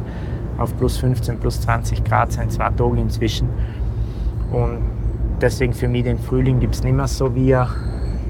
auf 0.59 0.77
plus 0.77 0.97
15, 0.99 1.41
plus 1.41 1.61
20 1.63 2.05
Grad 2.05 2.31
sind, 2.31 2.53
zwei 2.53 2.71
Tage 2.71 3.01
inzwischen. 3.01 3.49
Und 4.53 4.79
deswegen 5.41 5.73
für 5.73 5.89
mich 5.89 6.05
den 6.05 6.21
Frühling 6.21 6.61
gibt 6.61 6.77
es 6.77 6.85
nicht 6.85 6.95
mehr 6.95 7.09
so, 7.09 7.35
wie 7.35 7.51
er, 7.51 7.69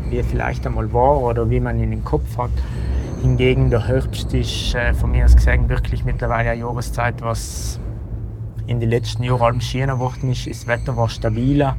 wie 0.09 0.17
er 0.17 0.25
vielleicht 0.25 0.67
einmal 0.67 0.91
war 0.95 1.21
oder 1.21 1.51
wie 1.51 1.61
man 1.61 1.79
ihn 1.79 1.93
im 1.93 2.03
Kopf 2.03 2.39
hat. 2.39 2.53
Hingegen 3.21 3.69
der 3.69 3.87
Herbst 3.87 4.33
ist 4.33 4.75
äh, 4.75 4.95
von 4.95 5.11
mir 5.11 5.27
aus 5.27 5.37
gesehen 5.37 5.69
wirklich 5.69 6.07
mittlerweile 6.07 6.53
eine 6.53 6.61
Jahreszeit, 6.61 7.21
was 7.21 7.79
in 8.67 8.81
den 8.81 8.89
letzten 8.89 9.25
Jahren 9.25 9.43
allem 9.43 9.61
schöner 9.61 9.97
geworden 9.97 10.31
ist. 10.31 10.49
Das 10.49 10.67
Wetter 10.67 10.97
war 10.97 11.11
stabiler, 11.11 11.77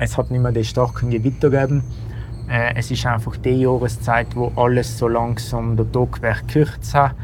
es 0.00 0.16
hat 0.16 0.30
nicht 0.30 0.40
mehr 0.40 0.50
die 0.50 0.64
starken 0.64 1.10
Gewitter 1.10 1.50
gegeben. 1.50 1.84
Äh, 2.48 2.74
es 2.74 2.90
ist 2.90 3.06
einfach 3.06 3.36
die 3.36 3.60
Jahreszeit, 3.60 4.34
wo 4.34 4.50
alles 4.56 4.98
so 4.98 5.06
langsam 5.06 5.76
der 5.76 5.90
Tag 5.92 6.22
wird 6.22 6.48
kürzer. 6.48 7.14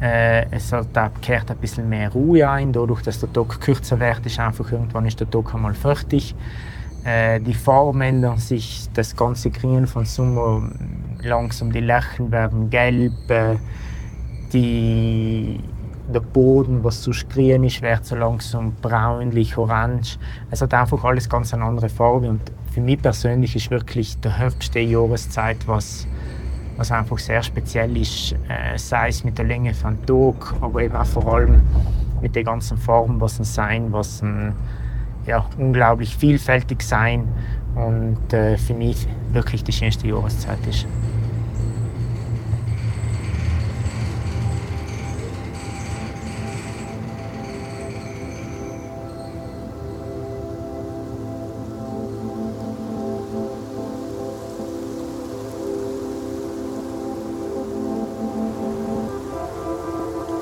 Äh, 0.00 0.46
es 0.50 0.72
hat 0.72 0.88
da 0.92 1.10
kehrt 1.22 1.50
ein 1.50 1.58
bisschen 1.58 1.88
mehr 1.88 2.10
Ruhe 2.10 2.48
ein, 2.48 2.72
dadurch, 2.72 3.02
dass 3.02 3.20
der 3.20 3.32
Tag 3.32 3.60
kürzer 3.60 4.00
wird, 4.00 4.26
ist 4.26 4.40
einfach 4.40 4.70
irgendwann 4.72 5.06
ist 5.06 5.20
der 5.20 5.30
Tag 5.30 5.54
einmal 5.54 5.74
fertig. 5.74 6.34
Äh, 7.04 7.40
die 7.40 7.54
Farben 7.54 8.00
ändern 8.00 8.38
sich, 8.38 8.88
das 8.92 9.14
ganze 9.14 9.50
Grün 9.50 9.86
von 9.86 10.04
Sommer 10.04 10.68
langsam, 11.22 11.72
die 11.72 11.80
Lächen 11.80 12.32
werden 12.32 12.70
gelb, 12.70 13.30
äh, 13.30 13.56
die, 14.52 15.60
der 16.10 16.20
Boden, 16.20 16.82
was 16.84 17.02
sonst 17.02 17.28
grün 17.30 17.64
ist, 17.64 17.82
wird 17.82 18.04
so 18.04 18.16
langsam 18.16 18.74
braunlich, 18.80 19.56
orange. 19.56 20.18
Es 20.50 20.60
hat 20.60 20.74
einfach 20.74 21.04
alles 21.04 21.28
ganz 21.28 21.54
eine 21.54 21.64
andere 21.64 21.88
Farbe 21.88 22.28
und 22.28 22.40
für 22.72 22.80
mich 22.80 23.00
persönlich 23.00 23.56
ist 23.56 23.70
wirklich 23.70 24.18
der 24.20 24.38
Herbst 24.38 24.74
die 24.74 24.80
Jahreszeit, 24.80 25.56
was, 25.66 26.06
was 26.76 26.92
einfach 26.92 27.18
sehr 27.18 27.42
speziell 27.42 27.96
ist, 27.96 28.32
äh, 28.48 28.76
sei 28.76 29.08
es 29.08 29.24
mit 29.24 29.38
der 29.38 29.44
Länge 29.44 29.74
von 29.74 29.98
Tag, 30.06 30.54
aber 30.60 30.82
eben 30.82 30.94
auch 30.94 31.06
vor 31.06 31.34
allem 31.34 31.62
mit 32.20 32.36
den 32.36 32.44
ganzen 32.44 32.76
Farben, 32.76 33.20
was 33.20 33.38
ein 33.38 33.44
sein, 33.44 33.92
was 33.92 34.22
ein, 34.22 34.54
ja, 35.26 35.44
unglaublich 35.58 36.16
vielfältig 36.16 36.82
sein 36.82 37.26
und 37.74 38.32
äh, 38.32 38.56
für 38.56 38.74
mich 38.74 39.06
wirklich 39.32 39.64
die 39.64 39.72
schönste 39.72 40.06
Jahreszeit 40.08 40.64
ist. 40.68 40.86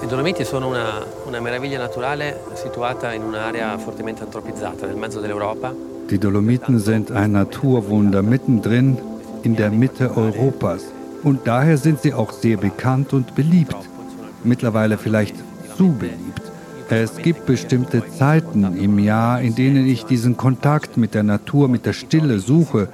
Dolomiti 0.09 0.43
sono 0.45 0.69
una, 0.69 1.05
una 1.27 1.39
meraviglia 1.39 1.79
naturale 1.79 2.41
situata 2.55 3.13
in 3.13 3.23
un'area 3.23 3.77
fortemente 3.77 4.23
antropizzata, 4.23 4.87
nel 4.87 4.97
mezzo 4.97 5.21
dell'Europa. 5.21 5.75
Die 6.09 6.19
Dolomiten 6.19 6.79
sind 6.79 7.11
ein 7.11 7.33
Naturwunder 7.33 8.23
mittendrin 8.23 8.97
in 9.43 9.55
der 9.55 9.71
Mitte 9.71 10.17
Europas. 10.17 10.85
Und 11.23 11.47
daher 11.47 11.77
sind 11.77 12.01
sie 12.01 12.15
auch 12.15 12.33
sehr 12.33 12.57
bekannt 12.57 13.13
und 13.13 13.35
beliebt. 13.35 13.77
Mittlerweile 14.45 14.97
vielleicht 14.97 15.37
zu 15.77 15.93
beliebt. 15.93 16.43
Es 16.89 17.19
gibt 17.19 17.45
bestimmte 17.45 18.03
Zeiten 18.09 18.65
im 18.79 18.99
Jahr, 18.99 19.43
in 19.43 19.55
denen 19.55 19.87
ich 19.87 20.07
diesen 20.07 20.39
Kontakt 20.39 20.97
mit 20.97 21.13
der 21.13 21.23
Natur, 21.23 21.69
mit 21.69 21.85
der 21.85 21.93
Stille 21.93 22.39
suche. 22.39 22.89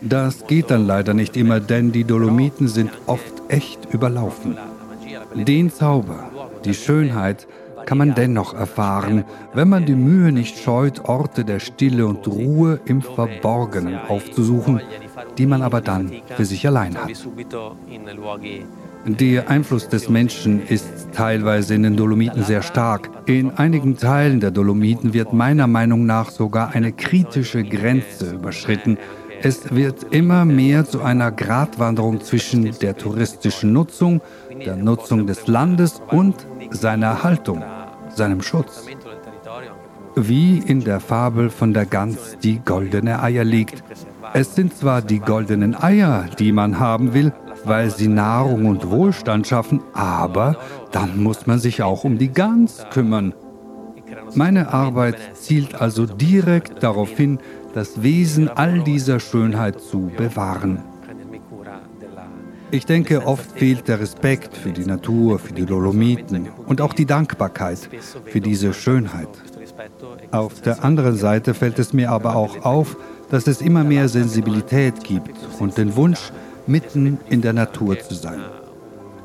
Das 0.00 0.48
geht 0.48 0.72
dann 0.72 0.84
leider 0.84 1.14
nicht 1.14 1.36
immer, 1.36 1.60
denn 1.60 1.92
die 1.92 2.02
Dolomiten 2.04 2.66
sind 2.66 2.90
oft 3.06 3.34
echt 3.46 3.86
überlaufen. 3.92 4.56
Den 5.34 5.70
Zauber, 5.70 6.30
die 6.66 6.74
Schönheit 6.74 7.46
kann 7.86 7.98
man 7.98 8.14
dennoch 8.14 8.52
erfahren, 8.52 9.24
wenn 9.54 9.68
man 9.68 9.86
die 9.86 9.94
Mühe 9.94 10.32
nicht 10.32 10.58
scheut, 10.58 11.08
Orte 11.08 11.44
der 11.44 11.60
Stille 11.60 12.06
und 12.06 12.26
Ruhe 12.26 12.80
im 12.84 13.00
Verborgenen 13.00 13.96
aufzusuchen, 14.08 14.80
die 15.38 15.46
man 15.46 15.62
aber 15.62 15.80
dann 15.80 16.12
für 16.36 16.44
sich 16.44 16.66
allein 16.66 16.96
hat. 16.96 17.10
Der 19.06 19.48
Einfluss 19.48 19.88
des 19.88 20.08
Menschen 20.08 20.66
ist 20.66 21.12
teilweise 21.12 21.76
in 21.76 21.84
den 21.84 21.96
Dolomiten 21.96 22.42
sehr 22.42 22.62
stark. 22.62 23.08
In 23.26 23.52
einigen 23.52 23.96
Teilen 23.96 24.40
der 24.40 24.50
Dolomiten 24.50 25.14
wird 25.14 25.32
meiner 25.32 25.68
Meinung 25.68 26.06
nach 26.06 26.30
sogar 26.30 26.70
eine 26.74 26.90
kritische 26.90 27.62
Grenze 27.62 28.32
überschritten. 28.34 28.98
Es 29.42 29.72
wird 29.72 30.12
immer 30.12 30.44
mehr 30.44 30.86
zu 30.86 31.02
einer 31.02 31.30
Gratwanderung 31.30 32.20
zwischen 32.20 32.76
der 32.80 32.96
touristischen 32.96 33.72
Nutzung, 33.72 34.22
der 34.64 34.74
Nutzung 34.76 35.28
des 35.28 35.46
Landes 35.46 36.02
und 36.08 36.34
seiner 36.70 37.22
Haltung, 37.22 37.62
seinem 38.08 38.42
Schutz. 38.42 38.86
Wie 40.14 40.58
in 40.58 40.82
der 40.82 41.00
Fabel 41.00 41.50
von 41.50 41.74
der 41.74 41.86
Gans, 41.86 42.38
die 42.42 42.58
goldene 42.64 43.22
Eier 43.22 43.44
legt. 43.44 43.84
Es 44.32 44.54
sind 44.54 44.76
zwar 44.76 45.02
die 45.02 45.20
goldenen 45.20 45.74
Eier, 45.74 46.24
die 46.38 46.52
man 46.52 46.80
haben 46.80 47.12
will, 47.12 47.32
weil 47.64 47.90
sie 47.90 48.08
Nahrung 48.08 48.66
und 48.66 48.90
Wohlstand 48.90 49.46
schaffen, 49.46 49.82
aber 49.92 50.56
dann 50.92 51.22
muss 51.22 51.46
man 51.46 51.58
sich 51.58 51.82
auch 51.82 52.04
um 52.04 52.18
die 52.18 52.32
Gans 52.32 52.86
kümmern. 52.90 53.34
Meine 54.34 54.72
Arbeit 54.72 55.16
zielt 55.34 55.80
also 55.80 56.06
direkt 56.06 56.82
darauf 56.82 57.10
hin, 57.10 57.38
das 57.74 58.02
Wesen 58.02 58.48
all 58.48 58.80
dieser 58.80 59.20
Schönheit 59.20 59.80
zu 59.80 60.10
bewahren. 60.16 60.82
Ich 62.70 62.84
denke, 62.84 63.26
oft 63.26 63.58
fehlt 63.58 63.86
der 63.86 64.00
Respekt 64.00 64.56
für 64.56 64.72
die 64.72 64.84
Natur, 64.84 65.38
für 65.38 65.52
die 65.52 65.66
Dolomiten 65.66 66.48
und 66.66 66.80
auch 66.80 66.92
die 66.92 67.06
Dankbarkeit 67.06 67.88
für 68.24 68.40
diese 68.40 68.74
Schönheit. 68.74 69.28
Auf 70.32 70.60
der 70.60 70.84
anderen 70.84 71.16
Seite 71.16 71.54
fällt 71.54 71.78
es 71.78 71.92
mir 71.92 72.10
aber 72.10 72.34
auch 72.34 72.64
auf, 72.64 72.96
dass 73.30 73.46
es 73.46 73.60
immer 73.60 73.84
mehr 73.84 74.08
Sensibilität 74.08 75.04
gibt 75.04 75.36
und 75.58 75.78
den 75.78 75.96
Wunsch, 75.96 76.32
mitten 76.66 77.18
in 77.30 77.42
der 77.42 77.52
Natur 77.52 77.98
zu 78.00 78.14
sein. 78.14 78.40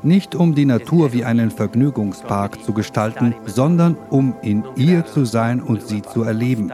Nicht 0.04 0.34
um 0.34 0.54
die 0.54 0.64
Natur 0.64 1.12
wie 1.12 1.24
einen 1.24 1.50
Vergnügungspark 1.50 2.62
zu 2.64 2.72
gestalten, 2.72 3.34
sondern 3.46 3.96
um 4.10 4.34
in 4.42 4.64
ihr 4.76 5.04
zu 5.04 5.24
sein 5.24 5.60
und 5.60 5.86
sie 5.86 6.02
zu 6.02 6.22
erleben. 6.22 6.72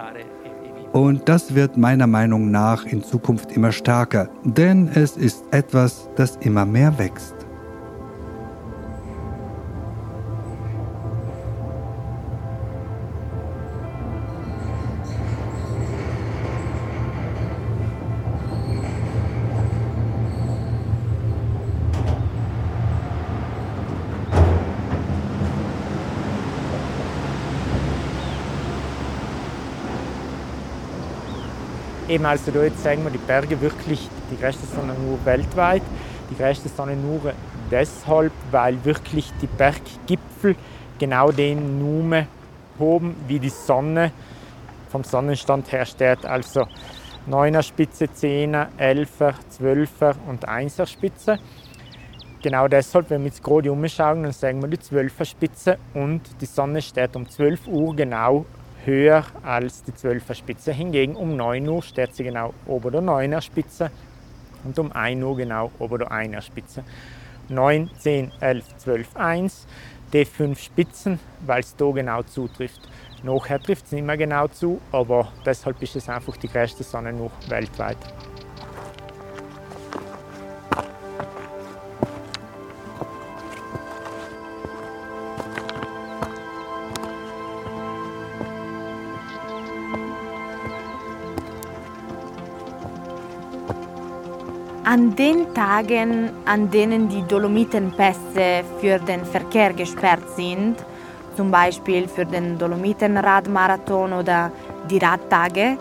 Und 0.93 1.29
das 1.29 1.55
wird 1.55 1.77
meiner 1.77 2.07
Meinung 2.07 2.51
nach 2.51 2.85
in 2.85 3.03
Zukunft 3.03 3.53
immer 3.53 3.73
stärker, 3.73 4.29
denn 4.45 4.89
es 4.95 5.17
ist 5.17 5.45
etwas, 5.51 6.09
das 6.17 6.37
immer 6.37 6.65
mehr 6.65 6.99
wächst. 6.99 7.38
Eben 32.09 32.25
also 32.25 32.51
da 32.51 32.63
jetzt 32.63 32.83
sagen 32.83 33.05
wir 33.05 33.11
die 33.11 33.19
Berge 33.19 33.61
wirklich 33.61 34.09
die 34.31 34.41
größte 34.41 34.67
Sonne 34.67 34.95
nur 34.95 35.23
weltweit. 35.27 35.83
Die 36.31 36.37
größte 36.37 36.71
Sonne 36.71 36.97
nur 36.97 37.35
deshalb, 37.71 38.33
weil 38.51 38.83
wirklich 38.83 39.31
die 39.43 39.47
Berggipfel 39.47 40.57
genau 40.99 41.31
den 41.31 41.79
Nume 41.79 42.27
haben, 42.79 43.15
wie 43.27 43.39
die 43.39 43.51
Sonne 43.51 44.13
vom 44.91 45.05
Sonnenstand 45.05 45.71
her 45.71 45.85
steht. 45.85 46.25
Also 46.25 46.67
9er 47.29 47.63
Spitze, 47.63 48.07
10er, 48.07 48.69
11er, 48.79 49.35
12er 49.61 50.15
und 50.27 50.49
1er 50.49 50.87
Spitze. 50.87 51.39
Genau 52.41 52.69
deshalb, 52.69 53.11
wenn 53.11 53.23
wir 53.23 53.29
jetzt 53.29 53.43
gerade 53.43 53.71
umschauen, 53.71 54.23
dann 54.23 54.33
sagen 54.33 54.63
wir 54.63 54.69
die 54.69 54.79
12er 54.79 55.25
Spitze 55.27 55.79
und 55.93 56.23
die 56.41 56.47
Sonne 56.47 56.81
steht 56.81 57.17
um 57.17 57.29
12 57.29 57.67
Uhr 57.67 57.95
genau 57.95 58.47
höher 58.89 59.25
als 59.43 59.85
die 59.85 59.93
12er 59.93 60.35
Spitze. 60.35 60.73
Hingegen 60.73 61.15
um 61.15 61.37
9 61.37 61.69
Uhr 61.69 61.83
steht 61.83 62.15
sie 62.15 62.25
genau 62.25 62.55
ober 62.67 62.91
der 62.91 63.03
9er 63.03 63.41
Spitze 63.41 63.91
und 64.65 64.79
um 64.79 64.91
1 64.91 65.23
Uhr 65.23 65.37
genau 65.37 65.71
ober 65.79 65.99
der 65.99 66.11
1er 66.11 66.41
Spitze. 66.41 66.83
9, 67.49 67.91
10, 67.99 68.33
11, 68.41 68.77
12, 68.79 69.17
1. 69.17 69.67
Die 70.13 70.25
fünf 70.25 70.59
Spitzen, 70.61 71.21
weil 71.45 71.61
es 71.61 71.77
da 71.77 71.91
genau 71.91 72.23
zutrifft. 72.23 72.81
Nachher 73.23 73.61
trifft 73.61 73.87
es 73.87 73.93
nicht 73.93 74.07
mehr 74.07 74.17
genau 74.17 74.49
zu, 74.49 74.81
aber 74.91 75.29
deshalb 75.45 75.83
ist 75.83 75.97
es 75.97 76.09
einfach 76.09 76.37
die 76.39 76.49
größte 76.49 76.83
Sonne 76.83 77.13
noch 77.13 77.33
weltweit. 77.49 77.99
Den 95.19 95.53
Tagen, 95.53 96.31
an 96.45 96.71
denen 96.71 97.09
die 97.09 97.23
Dolomitenpässe 97.23 98.63
für 98.81 98.99
den 99.01 99.25
Verkehr 99.25 99.73
gesperrt 99.73 100.31
sind, 100.37 100.77
zum 101.37 101.51
Beispiel 101.51 102.07
für 102.07 102.25
den 102.25 102.57
Dolomitenradmarathon 102.57 104.13
oder 104.13 104.53
die 104.89 104.99
Radtage, 104.99 105.77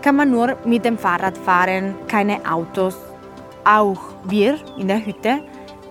kann 0.00 0.16
man 0.16 0.30
nur 0.30 0.56
mit 0.64 0.84
dem 0.84 0.96
Fahrrad 0.96 1.36
fahren, 1.36 1.94
keine 2.08 2.40
Autos. 2.50 2.96
Auch 3.64 4.00
wir 4.24 4.58
in 4.78 4.88
der 4.88 5.04
Hütte 5.04 5.40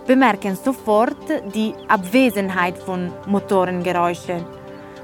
bemerken 0.08 0.56
sofort 0.56 1.30
die 1.54 1.74
Abwesenheit 1.88 2.78
von 2.78 3.12
Motorengeräuschen. 3.28 4.44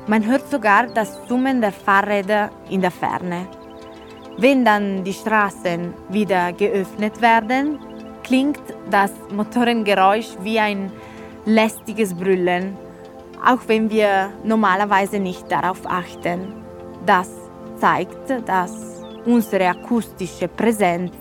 Man 0.08 0.26
hört 0.26 0.50
sogar 0.50 0.88
das 0.88 1.20
Summen 1.28 1.62
der 1.62 1.72
Fahrräder 1.72 2.50
in 2.70 2.82
der 2.82 2.92
Ferne. 2.92 3.48
Wenn 4.40 4.64
dann 4.64 5.04
die 5.04 5.14
Straßen 5.14 5.94
wieder 6.10 6.54
geöffnet 6.54 7.20
werden, 7.22 7.80
klingt 8.24 8.62
das 8.92 9.12
Motorengeräusch 9.34 10.38
wie 10.44 10.60
ein 10.60 10.92
lästiges 11.46 12.14
Brüllen, 12.14 12.78
auch 13.44 13.62
wenn 13.68 13.90
wir 13.90 14.30
normalerweise 14.44 15.18
nicht 15.18 15.52
darauf 15.52 15.82
achten. 15.86 16.54
Das 17.04 17.32
zeigt, 17.78 18.30
dass 18.46 19.04
unsere 19.26 19.70
akustische 19.70 20.48
Präsenz 20.48 21.14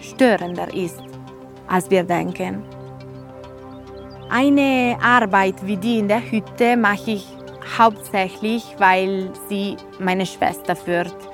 störender 0.00 0.74
ist, 0.74 1.00
als 1.68 1.88
wir 1.88 2.02
denken. 2.02 2.64
Eine 4.28 4.96
Arbeit 5.02 5.54
wie 5.64 5.76
die 5.76 5.98
in 6.00 6.08
der 6.08 6.22
Hütte 6.22 6.76
mache 6.76 7.12
ich 7.12 7.26
hauptsächlich, 7.78 8.64
weil 8.78 9.30
sie 9.48 9.76
meine 9.98 10.26
Schwester 10.26 10.74
führt. 10.74 11.29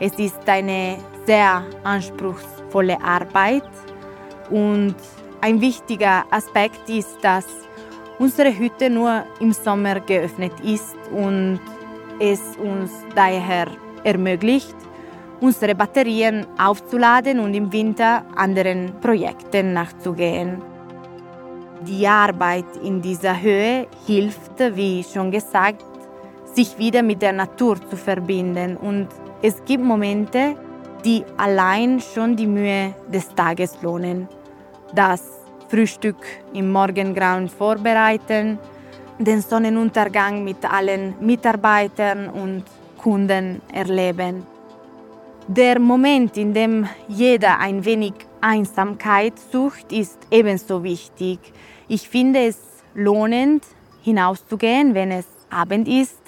Es 0.00 0.12
ist 0.18 0.48
eine 0.48 0.96
sehr 1.26 1.64
anspruchsvolle 1.82 3.02
Arbeit 3.02 3.68
und 4.48 4.94
ein 5.40 5.60
wichtiger 5.60 6.24
Aspekt 6.30 6.88
ist, 6.88 7.18
dass 7.20 7.46
unsere 8.18 8.56
Hütte 8.56 8.90
nur 8.90 9.24
im 9.40 9.52
Sommer 9.52 9.98
geöffnet 10.00 10.52
ist 10.62 10.96
und 11.12 11.60
es 12.20 12.40
uns 12.62 12.92
daher 13.14 13.66
ermöglicht, 14.04 14.76
unsere 15.40 15.74
Batterien 15.74 16.46
aufzuladen 16.58 17.40
und 17.40 17.54
im 17.54 17.72
Winter 17.72 18.24
anderen 18.36 18.92
Projekten 19.00 19.72
nachzugehen. 19.72 20.62
Die 21.82 22.06
Arbeit 22.06 22.66
in 22.84 23.02
dieser 23.02 23.40
Höhe 23.40 23.88
hilft, 24.06 24.58
wie 24.74 25.04
schon 25.04 25.30
gesagt, 25.30 25.84
sich 26.54 26.78
wieder 26.78 27.02
mit 27.02 27.20
der 27.22 27.32
Natur 27.32 27.76
zu 27.88 27.96
verbinden 27.96 28.76
und 28.76 29.08
es 29.42 29.64
gibt 29.64 29.84
Momente, 29.84 30.56
die 31.04 31.24
allein 31.36 32.00
schon 32.00 32.34
die 32.34 32.46
Mühe 32.46 32.94
des 33.12 33.32
Tages 33.34 33.80
lohnen. 33.82 34.28
Das 34.94 35.22
Frühstück 35.68 36.16
im 36.54 36.72
Morgengrauen 36.72 37.48
vorbereiten, 37.48 38.58
den 39.18 39.40
Sonnenuntergang 39.40 40.42
mit 40.42 40.64
allen 40.64 41.14
Mitarbeitern 41.20 42.28
und 42.28 42.64
Kunden 42.96 43.60
erleben. 43.72 44.46
Der 45.46 45.78
Moment, 45.78 46.36
in 46.36 46.52
dem 46.52 46.88
jeder 47.06 47.58
ein 47.58 47.84
wenig 47.84 48.14
Einsamkeit 48.40 49.34
sucht, 49.52 49.92
ist 49.92 50.18
ebenso 50.30 50.82
wichtig. 50.82 51.38
Ich 51.86 52.08
finde 52.08 52.40
es 52.40 52.58
lohnend, 52.94 53.64
hinauszugehen, 54.02 54.94
wenn 54.94 55.10
es 55.10 55.26
Abend 55.48 55.88
ist. 55.88 56.20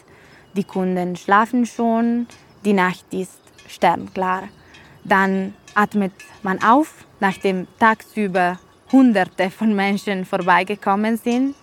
Die 0.56 0.64
Kunden 0.64 1.16
schlafen 1.16 1.66
schon, 1.66 2.26
die 2.64 2.72
Nacht 2.72 3.06
ist 3.12 3.40
sternklar. 3.68 4.48
Dann 5.04 5.54
atmet 5.74 6.12
man 6.42 6.62
auf, 6.62 7.06
nachdem 7.20 7.66
tagsüber 7.78 8.58
Hunderte 8.92 9.50
von 9.50 9.74
Menschen 9.74 10.24
vorbeigekommen 10.24 11.16
sind. 11.16 11.54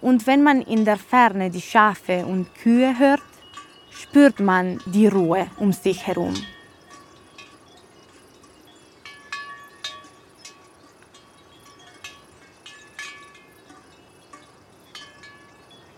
Und 0.00 0.26
wenn 0.26 0.42
man 0.42 0.62
in 0.62 0.84
der 0.84 0.96
Ferne 0.96 1.50
die 1.50 1.60
Schafe 1.60 2.24
und 2.24 2.54
Kühe 2.54 2.98
hört, 2.98 3.22
spürt 3.90 4.40
man 4.40 4.80
die 4.86 5.06
Ruhe 5.06 5.46
um 5.58 5.72
sich 5.72 6.06
herum. 6.06 6.34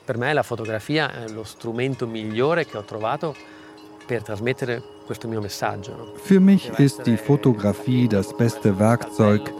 Per 0.07 0.19
me 0.19 0.33
la 0.33 0.43
fotografia 0.43 1.13
è 1.13 1.29
lo 1.29 1.45
strumento 1.45 2.05
migliore 2.05 2.67
che 2.67 2.77
ho 2.77 2.83
trovato 2.83 3.37
Für 6.25 6.41
mich 6.41 6.71
ist 6.79 7.07
die 7.07 7.17
Fotografie 7.17 8.09
das 8.09 8.37
beste 8.37 8.79
Werkzeug, 8.79 9.53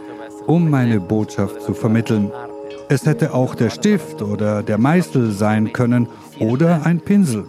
um 0.47 0.69
meine 0.69 0.99
Botschaft 0.99 1.61
zu 1.61 1.73
vermitteln. 1.73 2.31
Es 2.89 3.05
hätte 3.05 3.33
auch 3.33 3.55
der 3.55 3.69
Stift 3.69 4.21
oder 4.21 4.63
der 4.63 4.77
Meißel 4.77 5.31
sein 5.31 5.71
können 5.71 6.09
oder 6.39 6.85
ein 6.85 6.99
Pinsel. 6.99 7.45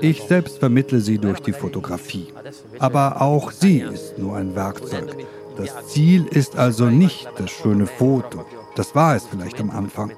Ich 0.00 0.22
selbst 0.22 0.58
vermittle 0.58 1.00
sie 1.00 1.18
durch 1.18 1.40
die 1.40 1.52
Fotografie. 1.52 2.32
Aber 2.78 3.22
auch 3.22 3.52
sie 3.52 3.80
ist 3.80 4.18
nur 4.18 4.36
ein 4.36 4.54
Werkzeug. 4.56 5.16
Das 5.56 5.86
Ziel 5.86 6.26
ist 6.26 6.56
also 6.56 6.86
nicht 6.86 7.28
das 7.38 7.50
schöne 7.50 7.86
Foto. 7.86 8.44
Das 8.74 8.94
war 8.94 9.14
es 9.14 9.24
vielleicht 9.26 9.60
am 9.60 9.70
Anfang. 9.70 10.10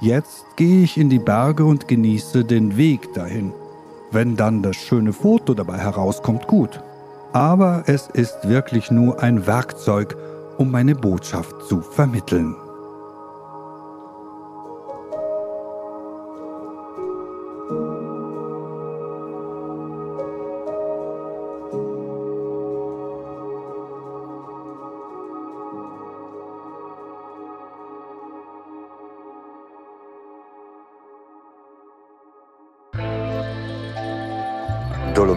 Jetzt 0.00 0.44
gehe 0.56 0.82
ich 0.82 0.98
in 0.98 1.10
die 1.10 1.20
Berge 1.20 1.64
und 1.64 1.86
genieße 1.86 2.44
den 2.44 2.76
Weg 2.76 3.14
dahin. 3.14 3.52
Wenn 4.12 4.36
dann 4.36 4.62
das 4.62 4.76
schöne 4.76 5.12
Foto 5.12 5.54
dabei 5.54 5.78
herauskommt, 5.78 6.46
gut. 6.46 6.82
Aber 7.32 7.84
es 7.86 8.08
ist 8.08 8.48
wirklich 8.48 8.90
nur 8.90 9.22
ein 9.22 9.46
Werkzeug, 9.46 10.16
um 10.58 10.70
meine 10.70 10.96
Botschaft 10.96 11.54
zu 11.68 11.80
vermitteln. 11.80 12.56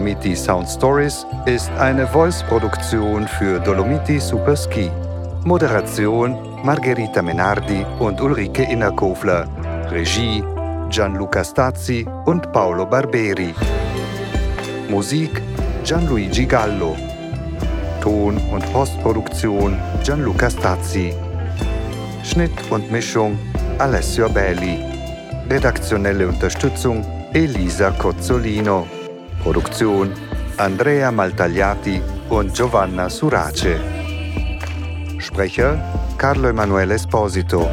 Dolomiti 0.04 0.36
Sound 0.36 0.68
Stories 0.68 1.26
ist 1.46 1.70
eine 1.78 2.06
Voice-Produktion 2.06 3.26
für 3.26 3.58
Dolomiti 3.58 4.20
Super 4.20 4.54
Ski. 4.54 4.90
Moderation 5.44 6.36
Margherita 6.62 7.22
Menardi 7.22 7.86
und 8.00 8.20
Ulrike 8.20 8.64
Innerkofler. 8.64 9.48
Regie 9.90 10.44
Gianluca 10.90 11.42
Stazzi 11.42 12.06
und 12.26 12.52
Paolo 12.52 12.84
Barberi. 12.84 13.54
Musik 14.90 15.40
Gianluigi 15.84 16.44
Gallo. 16.44 16.94
Ton- 18.02 18.36
und 18.52 18.72
Postproduktion 18.74 19.78
Gianluca 20.02 20.50
Stazzi. 20.50 21.14
Schnitt 22.22 22.52
und 22.68 22.92
Mischung 22.92 23.38
Alessio 23.78 24.28
Belli. 24.28 24.84
Redaktionelle 25.48 26.28
Unterstützung 26.28 27.02
Elisa 27.32 27.90
Cozzolino. 27.92 28.86
Produktion 29.44 30.10
Andrea 30.56 31.10
Maltagliati 31.10 32.00
und 32.30 32.54
Giovanna 32.54 33.10
Surace. 33.10 33.78
Sprecher 35.18 35.76
Carlo 36.16 36.48
Emanuele 36.48 36.94
Esposito. 36.94 37.68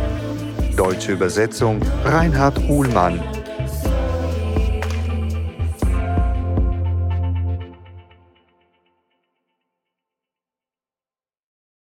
Deutsche 0.76 1.14
Übersetzung 1.14 1.80
Reinhard 2.04 2.58
Uhlmann. 2.68 3.41